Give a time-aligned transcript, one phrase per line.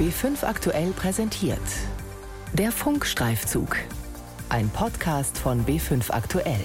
[0.00, 1.60] B5 aktuell präsentiert.
[2.54, 3.76] Der Funkstreifzug.
[4.48, 6.64] Ein Podcast von B5 aktuell.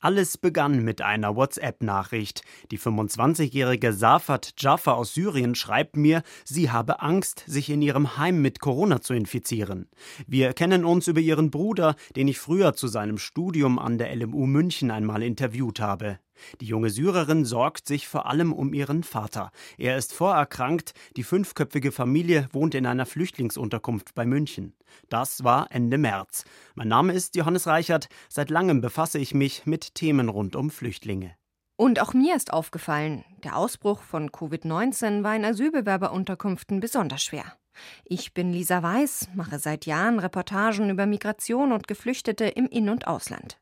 [0.00, 2.42] Alles begann mit einer WhatsApp-Nachricht.
[2.72, 8.42] Die 25-jährige Safat Jaffa aus Syrien schreibt mir, sie habe Angst, sich in ihrem Heim
[8.42, 9.88] mit Corona zu infizieren.
[10.26, 14.44] Wir kennen uns über ihren Bruder, den ich früher zu seinem Studium an der LMU
[14.44, 16.18] München einmal interviewt habe.
[16.60, 19.50] Die junge Syrerin sorgt sich vor allem um ihren Vater.
[19.78, 24.74] Er ist vorerkrankt, die fünfköpfige Familie wohnt in einer Flüchtlingsunterkunft bei München.
[25.08, 26.44] Das war Ende März.
[26.74, 28.08] Mein Name ist Johannes Reichert.
[28.28, 31.34] Seit langem befasse ich mich mit Themen rund um Flüchtlinge.
[31.76, 37.56] Und auch mir ist aufgefallen, der Ausbruch von Covid-19 war in Asylbewerberunterkünften besonders schwer.
[38.04, 43.06] Ich bin Lisa Weiß, mache seit Jahren Reportagen über Migration und Geflüchtete im In- und
[43.06, 43.58] Ausland.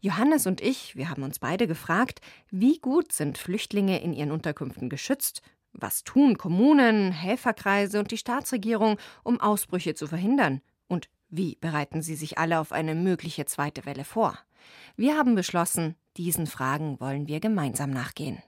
[0.00, 2.20] Johannes und ich, wir haben uns beide gefragt,
[2.50, 5.42] wie gut sind Flüchtlinge in ihren Unterkünften geschützt?
[5.72, 10.62] Was tun Kommunen, Helferkreise und die Staatsregierung, um Ausbrüche zu verhindern?
[10.88, 14.38] Und wie bereiten sie sich alle auf eine mögliche zweite Welle vor?
[14.96, 18.42] Wir haben beschlossen, diesen Fragen wollen wir gemeinsam nachgehen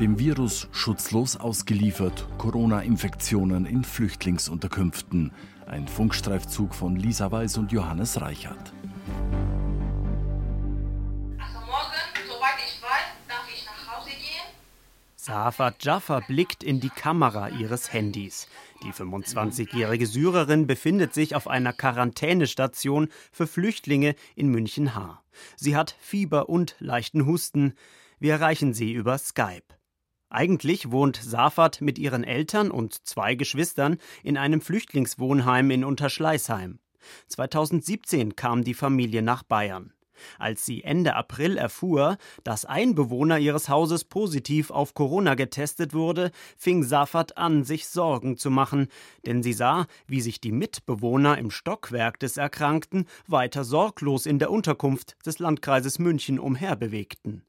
[0.00, 5.32] dem Virus schutzlos ausgeliefert, Corona-Infektionen in Flüchtlingsunterkünften.
[5.66, 8.72] Ein Funkstreifzug von Lisa Weiß und Johannes Reichert.
[11.38, 14.54] Also morgen, soweit ich weiß, darf ich nach Hause gehen.
[15.16, 18.46] Safat Jaffa blickt in die Kamera ihres Handys.
[18.84, 25.24] Die 25-jährige Syrerin befindet sich auf einer Quarantänestation für Flüchtlinge in München-Haar.
[25.56, 27.74] Sie hat Fieber und leichten Husten.
[28.20, 29.77] Wir erreichen sie über Skype.
[30.30, 36.80] Eigentlich wohnt Safat mit ihren Eltern und zwei Geschwistern in einem Flüchtlingswohnheim in Unterschleißheim.
[37.28, 39.92] 2017 kam die Familie nach Bayern.
[40.38, 46.30] Als sie Ende April erfuhr, dass ein Bewohner ihres Hauses positiv auf Corona getestet wurde,
[46.56, 48.88] fing Safat an, sich Sorgen zu machen,
[49.26, 54.50] denn sie sah, wie sich die Mitbewohner im Stockwerk des Erkrankten weiter sorglos in der
[54.50, 57.44] Unterkunft des Landkreises München umherbewegten.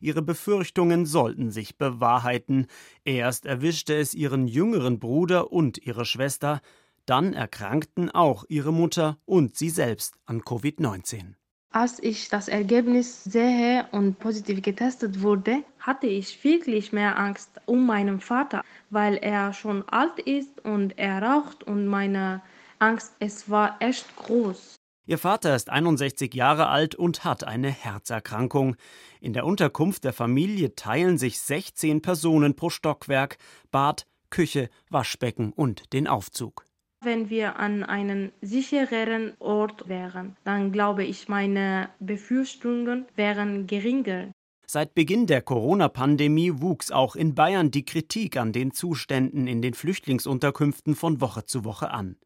[0.00, 2.66] Ihre Befürchtungen sollten sich bewahrheiten.
[3.04, 6.60] Erst erwischte es ihren jüngeren Bruder und ihre Schwester,
[7.06, 11.34] dann erkrankten auch ihre Mutter und sie selbst an Covid-19.
[11.70, 17.86] Als ich das Ergebnis sehe und positiv getestet wurde, hatte ich wirklich mehr Angst um
[17.86, 22.40] meinen Vater, weil er schon alt ist und er raucht und meine
[22.78, 24.77] Angst, es war echt groß.
[25.08, 28.76] Ihr Vater ist 61 Jahre alt und hat eine Herzerkrankung.
[29.22, 33.38] In der Unterkunft der Familie teilen sich 16 Personen pro Stockwerk,
[33.70, 36.66] Bad, Küche, Waschbecken und den Aufzug.
[37.02, 44.30] Wenn wir an einem sichereren Ort wären, dann glaube ich, meine Befürchtungen wären geringer.
[44.66, 49.72] Seit Beginn der Corona-Pandemie wuchs auch in Bayern die Kritik an den Zuständen in den
[49.72, 52.18] Flüchtlingsunterkünften von Woche zu Woche an.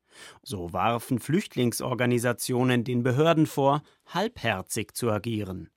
[0.43, 5.71] So warfen Flüchtlingsorganisationen den Behörden vor, halbherzig zu agieren.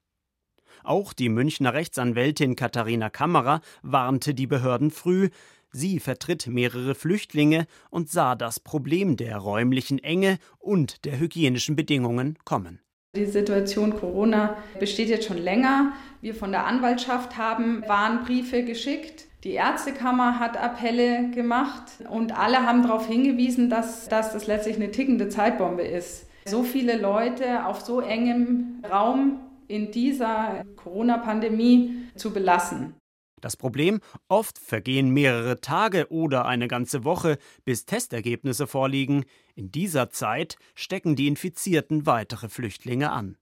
[0.84, 5.30] Auch die Münchner Rechtsanwältin Katharina Kammerer warnte die Behörden früh,
[5.72, 12.38] sie vertritt mehrere Flüchtlinge und sah das Problem der räumlichen Enge und der hygienischen Bedingungen
[12.46, 12.80] kommen.
[13.16, 15.94] Die Situation Corona besteht jetzt schon länger.
[16.22, 19.26] Wir von der Anwaltschaft haben Warnbriefe geschickt.
[19.46, 24.90] Die Ärztekammer hat Appelle gemacht und alle haben darauf hingewiesen, dass, dass das letztlich eine
[24.90, 26.26] tickende Zeitbombe ist.
[26.46, 32.96] So viele Leute auf so engem Raum in dieser Corona-Pandemie zu belassen.
[33.40, 39.26] Das Problem, oft vergehen mehrere Tage oder eine ganze Woche, bis Testergebnisse vorliegen.
[39.54, 43.38] In dieser Zeit stecken die Infizierten weitere Flüchtlinge an.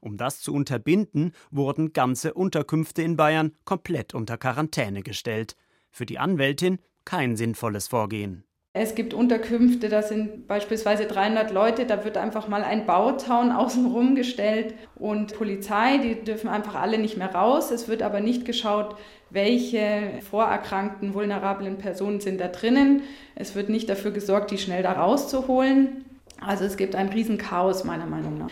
[0.00, 5.56] Um das zu unterbinden, wurden ganze Unterkünfte in Bayern komplett unter Quarantäne gestellt.
[5.90, 8.44] Für die Anwältin kein sinnvolles Vorgehen.
[8.74, 14.14] Es gibt Unterkünfte, da sind beispielsweise 300 Leute, da wird einfach mal ein Bauzaun außenrum
[14.14, 17.70] gestellt und Polizei, die dürfen einfach alle nicht mehr raus.
[17.70, 18.94] Es wird aber nicht geschaut,
[19.30, 23.02] welche vorerkrankten, vulnerablen Personen sind da drinnen.
[23.34, 26.04] Es wird nicht dafür gesorgt, die schnell da rauszuholen.
[26.40, 28.50] Also es gibt ein Riesenchaos meiner Meinung nach.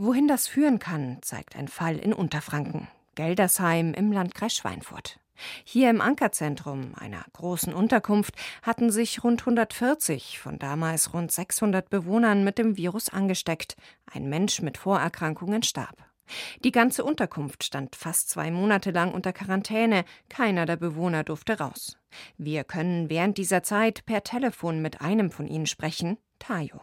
[0.00, 2.86] Wohin das führen kann, zeigt ein Fall in Unterfranken,
[3.16, 5.18] Geldersheim im Landkreis Schweinfurt.
[5.64, 12.44] Hier im Ankerzentrum, einer großen Unterkunft, hatten sich rund 140 von damals rund 600 Bewohnern
[12.44, 13.76] mit dem Virus angesteckt.
[14.06, 15.96] Ein Mensch mit Vorerkrankungen starb.
[16.62, 20.04] Die ganze Unterkunft stand fast zwei Monate lang unter Quarantäne.
[20.28, 21.98] Keiner der Bewohner durfte raus.
[22.36, 26.80] Wir können während dieser Zeit per Telefon mit einem von ihnen sprechen, Tayo.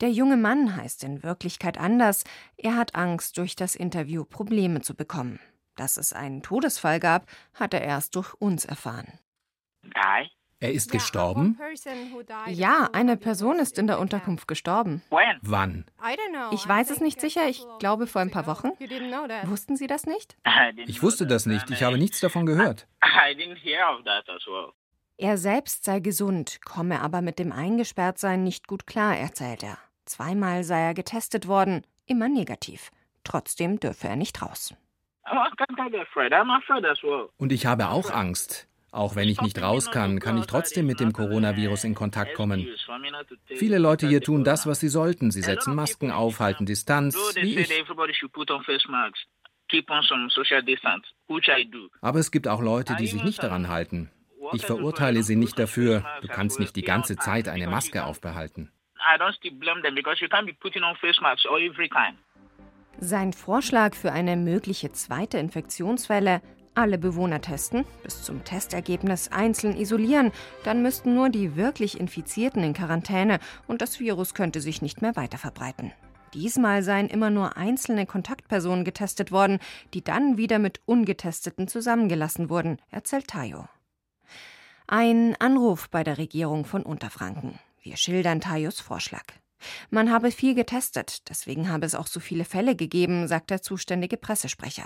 [0.00, 2.24] Der junge Mann heißt in Wirklichkeit anders.
[2.56, 5.40] Er hat Angst, durch das Interview Probleme zu bekommen.
[5.76, 9.18] Dass es einen Todesfall gab, hat er erst durch uns erfahren.
[10.60, 11.58] Er ist gestorben?
[12.46, 15.02] Ja, eine Person ist in der Unterkunft gestorben.
[15.42, 15.86] Wann?
[16.52, 18.70] Ich weiß es nicht sicher, ich glaube vor ein paar Wochen.
[19.46, 20.36] Wussten Sie das nicht?
[20.86, 22.86] Ich wusste das nicht, ich habe nichts davon gehört.
[25.18, 29.78] Er selbst sei gesund, komme aber mit dem Eingesperrtsein nicht gut klar, erzählt er.
[30.04, 32.90] Zweimal sei er getestet worden, immer negativ.
[33.24, 34.74] Trotzdem dürfe er nicht raus.
[37.36, 38.68] Und ich habe auch Angst.
[38.90, 42.68] Auch wenn ich nicht raus kann, kann ich trotzdem mit dem Coronavirus in Kontakt kommen.
[43.46, 45.30] Viele Leute hier tun das, was sie sollten.
[45.30, 47.72] Sie setzen Masken auf, halten Distanz, wie ich.
[52.02, 54.10] Aber es gibt auch Leute, die sich nicht daran halten.
[54.52, 56.04] Ich verurteile sie nicht dafür.
[56.20, 58.70] Du kannst nicht die ganze Zeit eine Maske aufbehalten.
[62.98, 66.40] Sein Vorschlag für eine mögliche zweite Infektionswelle
[66.74, 70.32] alle Bewohner testen, bis zum Testergebnis einzeln isolieren,
[70.64, 75.16] dann müssten nur die wirklich Infizierten in Quarantäne und das Virus könnte sich nicht mehr
[75.16, 75.92] weiter verbreiten.
[76.32, 79.58] Diesmal seien immer nur einzelne Kontaktpersonen getestet worden,
[79.92, 83.68] die dann wieder mit Ungetesteten zusammengelassen wurden, erzählt Tayo.
[84.86, 87.58] Ein Anruf bei der Regierung von Unterfranken.
[87.82, 89.24] Wir schildern Tayos Vorschlag.
[89.90, 94.16] Man habe viel getestet, deswegen habe es auch so viele Fälle gegeben, sagt der zuständige
[94.16, 94.84] Pressesprecher.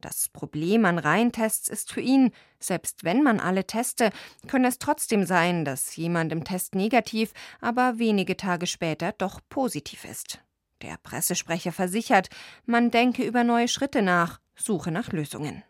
[0.00, 2.30] Das Problem an Reihentests ist für ihn,
[2.60, 4.10] selbst wenn man alle teste,
[4.46, 10.04] könne es trotzdem sein, dass jemand im Test negativ, aber wenige Tage später doch positiv
[10.04, 10.40] ist.
[10.82, 12.28] Der Pressesprecher versichert,
[12.64, 15.64] man denke über neue Schritte nach, suche nach Lösungen.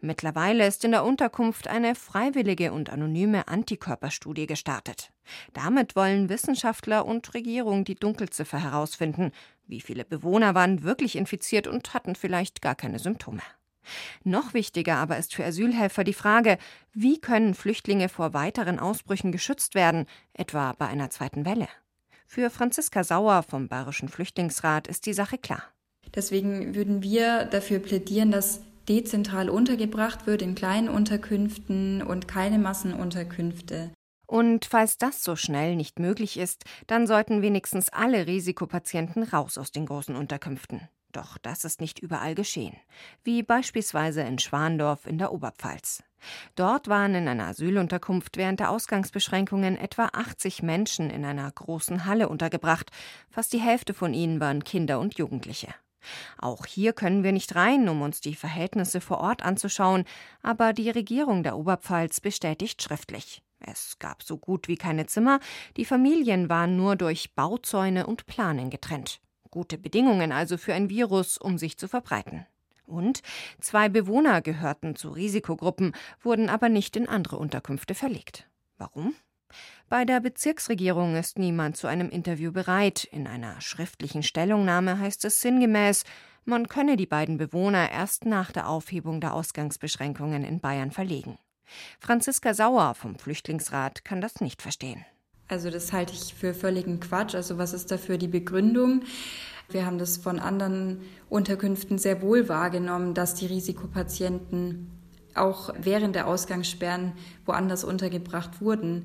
[0.00, 5.10] Mittlerweile ist in der Unterkunft eine freiwillige und anonyme Antikörperstudie gestartet.
[5.52, 9.32] Damit wollen Wissenschaftler und Regierung die Dunkelziffer herausfinden.
[9.66, 13.42] Wie viele Bewohner waren wirklich infiziert und hatten vielleicht gar keine Symptome?
[14.22, 16.58] Noch wichtiger aber ist für Asylhelfer die Frage,
[16.92, 21.68] wie können Flüchtlinge vor weiteren Ausbrüchen geschützt werden, etwa bei einer zweiten Welle?
[22.26, 25.62] Für Franziska Sauer vom Bayerischen Flüchtlingsrat ist die Sache klar.
[26.14, 33.90] Deswegen würden wir dafür plädieren, dass dezentral untergebracht wird in kleinen Unterkünften und keine Massenunterkünfte.
[34.26, 39.70] Und falls das so schnell nicht möglich ist, dann sollten wenigstens alle Risikopatienten raus aus
[39.70, 40.88] den großen Unterkünften.
[41.12, 42.76] Doch das ist nicht überall geschehen,
[43.22, 46.02] wie beispielsweise in Schwandorf in der Oberpfalz.
[46.56, 52.28] Dort waren in einer Asylunterkunft während der Ausgangsbeschränkungen etwa 80 Menschen in einer großen Halle
[52.28, 52.90] untergebracht.
[53.30, 55.68] Fast die Hälfte von ihnen waren Kinder und Jugendliche.
[56.38, 60.04] Auch hier können wir nicht rein, um uns die Verhältnisse vor Ort anzuschauen,
[60.42, 63.42] aber die Regierung der Oberpfalz bestätigt schriftlich.
[63.60, 65.40] Es gab so gut wie keine Zimmer,
[65.76, 69.20] die Familien waren nur durch Bauzäune und Planen getrennt.
[69.50, 72.46] Gute Bedingungen also für ein Virus, um sich zu verbreiten.
[72.86, 73.22] Und
[73.60, 78.48] zwei Bewohner gehörten zu Risikogruppen, wurden aber nicht in andere Unterkünfte verlegt.
[78.76, 79.14] Warum?
[79.88, 83.04] Bei der Bezirksregierung ist niemand zu einem Interview bereit.
[83.04, 86.04] In einer schriftlichen Stellungnahme heißt es sinngemäß,
[86.46, 91.38] man könne die beiden Bewohner erst nach der Aufhebung der Ausgangsbeschränkungen in Bayern verlegen.
[92.00, 95.04] Franziska Sauer vom Flüchtlingsrat kann das nicht verstehen.
[95.48, 97.34] Also das halte ich für völligen Quatsch.
[97.34, 99.02] Also was ist dafür die Begründung?
[99.68, 104.90] Wir haben das von anderen Unterkünften sehr wohl wahrgenommen, dass die Risikopatienten
[105.34, 107.12] auch während der Ausgangssperren
[107.44, 109.04] woanders untergebracht wurden.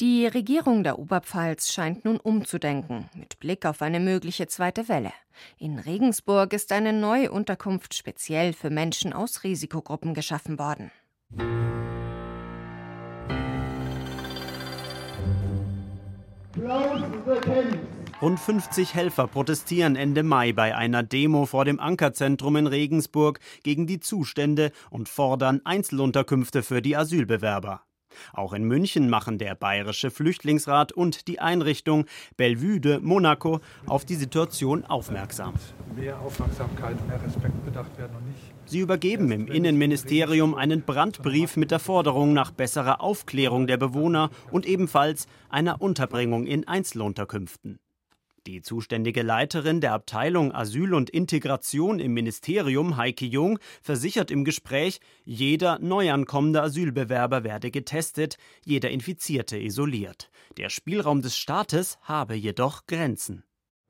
[0.00, 5.12] Die Regierung der Oberpfalz scheint nun umzudenken, mit Blick auf eine mögliche zweite Welle.
[5.58, 10.90] In Regensburg ist eine neue Unterkunft speziell für Menschen aus Risikogruppen geschaffen worden.
[18.22, 23.86] Rund 50 Helfer protestieren Ende Mai bei einer Demo vor dem Ankerzentrum in Regensburg gegen
[23.86, 27.82] die Zustände und fordern Einzelunterkünfte für die Asylbewerber.
[28.32, 34.14] Auch in München machen der Bayerische Flüchtlingsrat und die Einrichtung Bellevue de Monaco auf die
[34.14, 35.54] Situation aufmerksam.
[35.96, 38.52] Mehr Aufmerksamkeit, mehr Respekt bedacht werden und nicht.
[38.66, 44.66] Sie übergeben im Innenministerium einen Brandbrief mit der Forderung nach besserer Aufklärung der Bewohner und
[44.66, 47.80] ebenfalls einer Unterbringung in Einzelunterkünften.
[48.46, 55.00] Die zuständige Leiterin der Abteilung Asyl und Integration im Ministerium, Heike Jung, versichert im Gespräch,
[55.24, 60.30] jeder neuankommende Asylbewerber werde getestet, jeder Infizierte isoliert.
[60.56, 63.44] Der Spielraum des Staates habe jedoch Grenzen.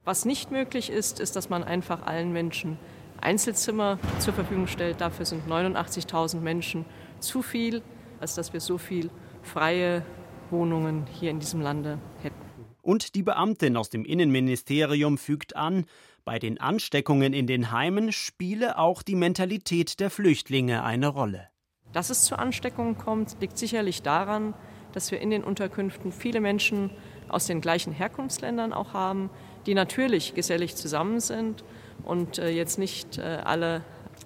[0.05, 2.77] Was nicht möglich ist, ist, dass man einfach allen Menschen
[3.21, 5.01] Einzelzimmer zur Verfügung stellt.
[5.01, 6.87] Dafür sind 89.000 Menschen
[7.21, 7.83] zu viel,
[8.19, 9.11] als dass wir so viel
[9.43, 10.05] freie
[10.51, 12.50] Wohnungen hier in diesem Lande hätten.
[12.83, 15.85] Und die Beamtin aus dem Innenministerium fügt an,
[16.25, 21.49] bei den Ansteckungen in den Heimen spiele auch die Mentalität der Flüchtlinge eine Rolle.
[21.93, 24.55] Dass es zu Ansteckungen kommt, liegt sicherlich daran,
[24.93, 26.91] dass wir in den Unterkünften viele Menschen
[27.29, 29.31] aus den gleichen Herkunftsländern auch haben,
[29.67, 31.65] die natürlich gesellig zusammen sind
[32.05, 33.83] und äh, jetzt nicht äh, alle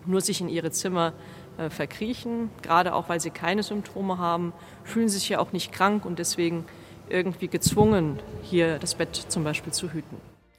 [0.06, 1.12] nur sich in ihre Zimmer
[1.56, 6.04] äh, verkriechen, gerade auch weil sie keine Symptome haben, fühlen sich ja auch nicht krank
[6.04, 6.64] und deswegen
[7.08, 10.16] irgendwie gezwungen, hier das Bett zum Beispiel zu hüten.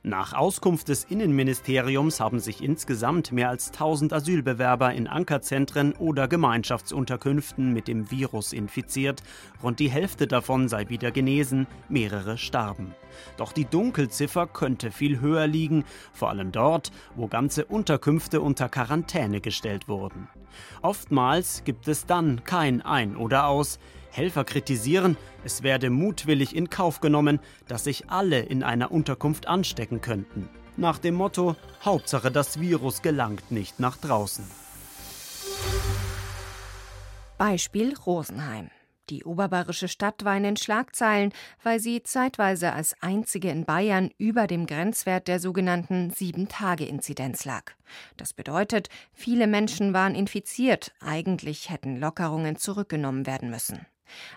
[0.08, 7.74] Nach Auskunft des Innenministeriums haben sich insgesamt mehr als 1000 Asylbewerber in Ankerzentren oder Gemeinschaftsunterkünften
[7.74, 9.24] mit dem Virus infiziert.
[9.64, 12.94] Rund die Hälfte davon sei wieder genesen, mehrere starben.
[13.38, 19.42] Doch die Dunkelziffer könnte viel höher liegen, vor allem dort, wo ganze Unterkünfte unter Quarantäne
[19.42, 20.28] gestellt wurden.
[20.84, 23.80] Oftmals gibt es dann kein Ein oder Aus.
[24.16, 30.02] Helfer kritisieren, es werde mutwillig in Kauf genommen, dass sich alle in einer Unterkunft anstecken
[30.02, 30.50] könnten.
[30.78, 34.46] Nach dem Motto Hauptsache das Virus gelangt nicht nach draußen.
[37.38, 38.70] Beispiel Rosenheim.
[39.10, 41.32] Die oberbayerische Stadt war in den Schlagzeilen,
[41.62, 47.74] weil sie zeitweise als einzige in Bayern über dem Grenzwert der sogenannten Sieben-Tage-Inzidenz lag.
[48.18, 53.86] Das bedeutet, viele Menschen waren infiziert, eigentlich hätten Lockerungen zurückgenommen werden müssen.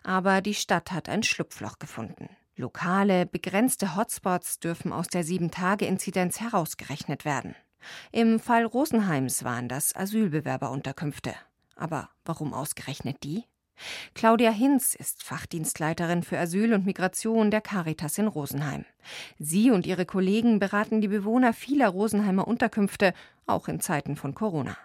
[0.03, 2.29] Aber die Stadt hat ein Schlupfloch gefunden.
[2.57, 7.55] Lokale, begrenzte Hotspots dürfen aus der Sieben-Tage-Inzidenz herausgerechnet werden.
[8.11, 11.35] Im Fall Rosenheims waren das Asylbewerberunterkünfte.
[11.77, 13.45] Aber warum ausgerechnet die?
[14.15, 18.85] Claudia Hinz ist Fachdienstleiterin für Asyl und Migration der Caritas in Rosenheim.
[19.39, 23.15] Sie und ihre Kollegen beraten die Bewohner vieler Rosenheimer Unterkünfte,
[23.47, 24.77] auch in Zeiten von Corona.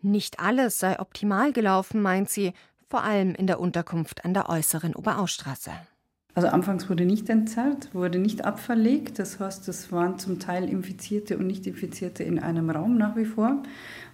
[0.00, 2.52] Nicht alles sei optimal gelaufen, meint sie,
[2.88, 5.72] vor allem in der Unterkunft an der äußeren Oberausstraße.
[6.34, 9.18] Also anfangs wurde nicht entzerrt, wurde nicht abverlegt.
[9.18, 13.62] Das heißt, es waren zum Teil Infizierte und Nicht-Infizierte in einem Raum nach wie vor,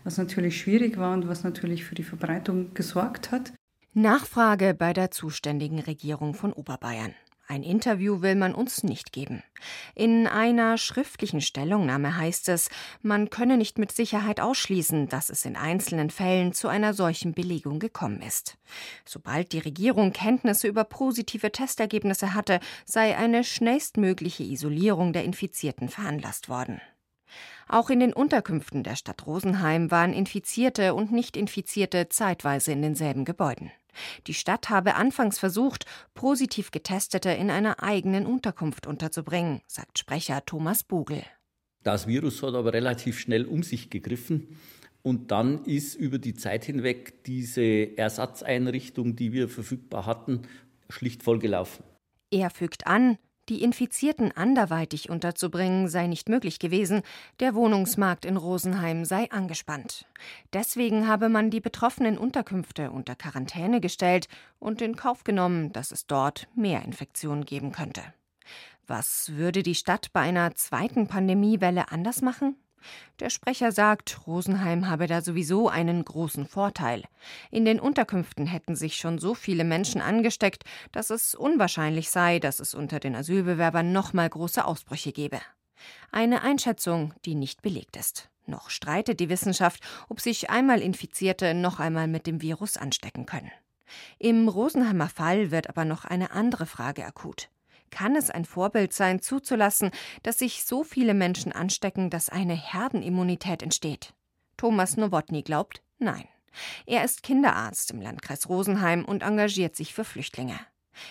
[0.05, 3.53] was natürlich schwierig war und was natürlich für die Verbreitung gesorgt hat.
[3.93, 7.15] Nachfrage bei der zuständigen Regierung von Oberbayern.
[7.47, 9.43] Ein Interview will man uns nicht geben.
[9.95, 12.71] In einer schriftlichen Stellungnahme heißt es,
[13.03, 17.81] man könne nicht mit Sicherheit ausschließen, dass es in einzelnen Fällen zu einer solchen Belegung
[17.81, 18.57] gekommen ist.
[19.05, 26.49] Sobald die Regierung Kenntnisse über positive Testergebnisse hatte, sei eine schnellstmögliche Isolierung der Infizierten veranlasst
[26.49, 26.81] worden.
[27.69, 33.71] Auch in den Unterkünften der Stadt Rosenheim waren Infizierte und Nicht-Infizierte zeitweise in denselben Gebäuden.
[34.27, 40.85] Die Stadt habe anfangs versucht, positiv Getestete in einer eigenen Unterkunft unterzubringen, sagt Sprecher Thomas
[40.85, 41.25] Bugel.
[41.83, 44.59] Das Virus hat aber relativ schnell um sich gegriffen.
[45.03, 50.43] Und dann ist über die Zeit hinweg diese Ersatzeinrichtung, die wir verfügbar hatten,
[50.89, 51.85] schlicht vollgelaufen.
[52.31, 57.03] Er fügt an, die Infizierten anderweitig unterzubringen sei nicht möglich gewesen,
[57.41, 60.07] der Wohnungsmarkt in Rosenheim sei angespannt.
[60.53, 66.07] Deswegen habe man die betroffenen Unterkünfte unter Quarantäne gestellt und in Kauf genommen, dass es
[66.07, 68.03] dort mehr Infektionen geben könnte.
[68.87, 72.57] Was würde die Stadt bei einer zweiten Pandemiewelle anders machen?
[73.21, 77.05] Der Sprecher sagt, Rosenheim habe da sowieso einen großen Vorteil.
[77.51, 82.61] In den Unterkünften hätten sich schon so viele Menschen angesteckt, dass es unwahrscheinlich sei, dass
[82.61, 85.41] es unter den Asylbewerbern nochmal große Ausbrüche gebe.
[86.11, 88.31] Eine Einschätzung, die nicht belegt ist.
[88.47, 93.51] Noch streitet die Wissenschaft, ob sich einmal Infizierte noch einmal mit dem Virus anstecken können.
[94.19, 97.49] Im Rosenheimer Fall wird aber noch eine andere Frage akut.
[97.91, 99.91] Kann es ein Vorbild sein, zuzulassen,
[100.23, 104.15] dass sich so viele Menschen anstecken, dass eine Herdenimmunität entsteht?
[104.57, 106.27] Thomas Nowotny glaubt, nein.
[106.87, 110.59] Er ist Kinderarzt im Landkreis Rosenheim und engagiert sich für Flüchtlinge.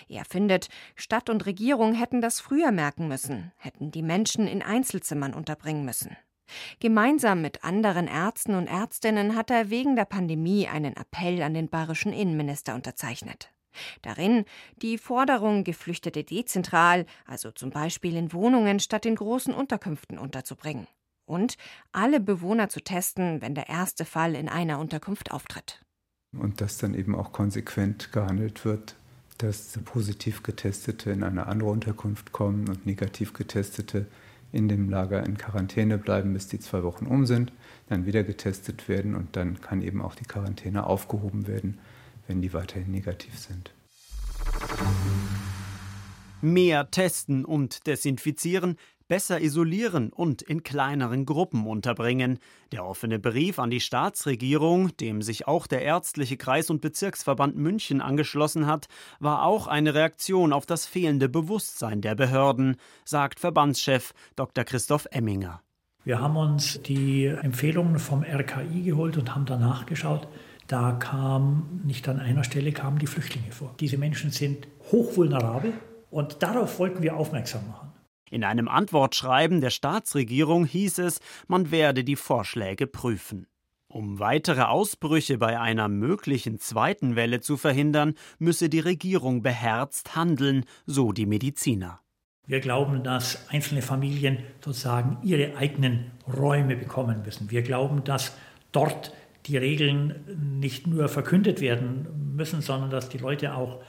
[0.07, 5.33] Er findet, Stadt und Regierung hätten das früher merken müssen, hätten die Menschen in Einzelzimmern
[5.33, 6.15] unterbringen müssen.
[6.79, 11.69] Gemeinsam mit anderen Ärzten und Ärztinnen hat er wegen der Pandemie einen Appell an den
[11.69, 13.51] bayerischen Innenminister unterzeichnet.
[14.01, 14.45] Darin
[14.81, 20.87] die Forderung, Geflüchtete dezentral, also zum Beispiel in Wohnungen statt in großen Unterkünften unterzubringen.
[21.25, 21.55] Und
[21.91, 25.81] alle Bewohner zu testen, wenn der erste Fall in einer Unterkunft auftritt.
[26.37, 28.95] Und dass dann eben auch konsequent gehandelt wird,
[29.37, 34.07] dass positiv Getestete in eine andere Unterkunft kommen und negativ Getestete
[34.51, 37.51] in dem Lager in Quarantäne bleiben, bis die zwei Wochen um sind,
[37.89, 41.79] dann wieder getestet werden und dann kann eben auch die Quarantäne aufgehoben werden
[42.27, 43.71] wenn die weiterhin negativ sind.
[46.41, 48.77] Mehr testen und desinfizieren,
[49.07, 52.39] besser isolieren und in kleineren Gruppen unterbringen.
[52.71, 58.01] Der offene Brief an die Staatsregierung, dem sich auch der ärztliche Kreis- und Bezirksverband München
[58.01, 58.87] angeschlossen hat,
[59.19, 64.63] war auch eine Reaktion auf das fehlende Bewusstsein der Behörden, sagt Verbandschef Dr.
[64.63, 65.61] Christoph Emminger.
[66.05, 70.27] Wir haben uns die Empfehlungen vom RKI geholt und haben danach geschaut.
[70.73, 73.75] Da kam nicht an einer Stelle kamen die Flüchtlinge vor.
[73.79, 75.71] Diese Menschen sind hochvulnerabel
[76.09, 77.91] und darauf wollten wir aufmerksam machen.
[78.31, 83.45] In einem Antwortschreiben der Staatsregierung hieß es, man werde die Vorschläge prüfen.
[83.87, 90.65] Um weitere Ausbrüche bei einer möglichen zweiten Welle zu verhindern, müsse die Regierung beherzt handeln,
[90.87, 91.99] so die Mediziner.
[92.47, 97.51] Wir glauben, dass einzelne Familien sozusagen ihre eigenen Räume bekommen müssen.
[97.51, 98.35] Wir glauben, dass
[98.71, 99.13] dort
[99.45, 100.15] die Regeln
[100.59, 103.81] nicht nur verkündet werden müssen, sondern dass die Leute auch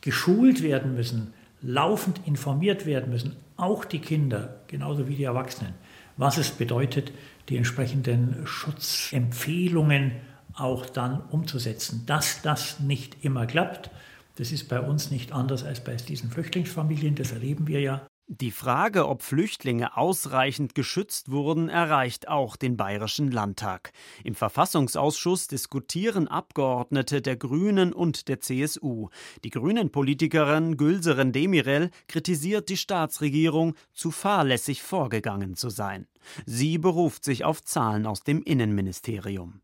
[0.00, 5.74] geschult werden müssen, laufend informiert werden müssen, auch die Kinder, genauso wie die Erwachsenen,
[6.16, 7.12] was es bedeutet,
[7.48, 10.12] die entsprechenden Schutzempfehlungen
[10.54, 12.04] auch dann umzusetzen.
[12.06, 13.90] Dass das nicht immer klappt,
[14.36, 18.06] das ist bei uns nicht anders als bei diesen Flüchtlingsfamilien, das erleben wir ja.
[18.32, 23.90] Die Frage, ob Flüchtlinge ausreichend geschützt wurden, erreicht auch den Bayerischen Landtag.
[24.22, 29.08] Im Verfassungsausschuss diskutieren Abgeordnete der Grünen und der CSU.
[29.42, 36.06] Die Grünen-Politikerin Gülseren Demirel kritisiert die Staatsregierung, zu fahrlässig vorgegangen zu sein.
[36.46, 39.60] Sie beruft sich auf Zahlen aus dem Innenministerium.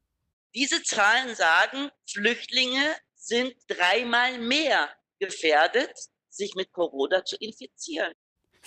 [0.57, 4.89] Diese Zahlen sagen, Flüchtlinge sind dreimal mehr
[5.21, 5.93] gefährdet,
[6.31, 8.13] sich mit Corona zu infizieren.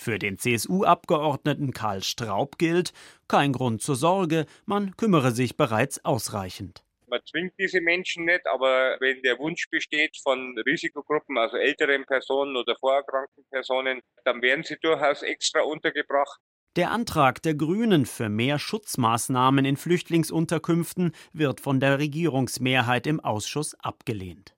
[0.00, 2.94] Für den CSU-Abgeordneten Karl Straub gilt,
[3.28, 6.82] kein Grund zur Sorge, man kümmere sich bereits ausreichend.
[7.06, 12.56] Man zwingt diese Menschen nicht, aber wenn der Wunsch besteht von Risikogruppen, also älteren Personen
[12.56, 16.40] oder vorerkrankten Personen, dann werden sie durchaus extra untergebracht.
[16.76, 23.74] Der Antrag der Grünen für mehr Schutzmaßnahmen in Flüchtlingsunterkünften wird von der Regierungsmehrheit im Ausschuss
[23.80, 24.54] abgelehnt.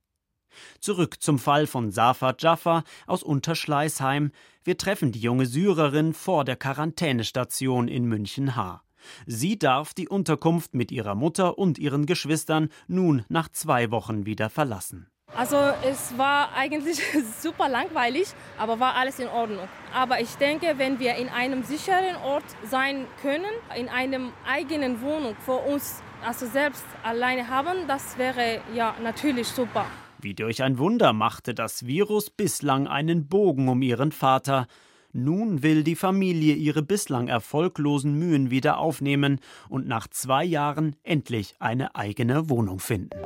[0.81, 4.33] Zurück zum Fall von Safa Jaffa aus Unterschleißheim.
[4.65, 8.83] Wir treffen die junge Syrerin vor der Quarantänestation in München-H.
[9.27, 14.51] Sie darf die Unterkunft mit ihrer Mutter und ihren Geschwistern nun nach zwei Wochen wieder
[14.51, 15.09] verlassen.
[15.35, 17.01] Also es war eigentlich
[17.41, 19.67] super langweilig, aber war alles in Ordnung.
[19.95, 25.35] Aber ich denke, wenn wir in einem sicheren Ort sein können, in einem eigenen Wohnung
[25.47, 29.87] vor uns, also selbst alleine haben, das wäre ja natürlich super.
[30.23, 34.69] Wie durch ein Wunder machte das Virus bislang einen Bogen um ihren Vater.
[35.13, 41.57] Nun will die Familie ihre bislang erfolglosen Mühen wieder aufnehmen und nach zwei Jahren endlich
[41.59, 43.19] eine eigene Wohnung finden.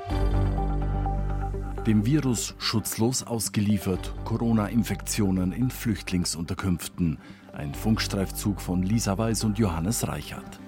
[1.87, 7.19] Dem Virus schutzlos ausgeliefert, Corona-Infektionen in Flüchtlingsunterkünften.
[7.53, 10.59] Ein Funkstreifzug von Lisa Weiß und Johannes Reichert.